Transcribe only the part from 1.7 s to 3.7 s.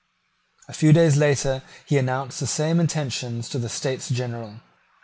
he announced the same intentions to the